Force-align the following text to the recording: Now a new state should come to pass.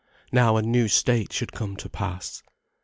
Now 0.31 0.57
a 0.57 0.63
new 0.63 0.87
state 0.87 1.31
should 1.31 1.51
come 1.51 1.75
to 1.75 1.87
pass. 1.87 2.41